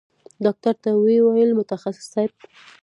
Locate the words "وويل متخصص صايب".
1.25-2.31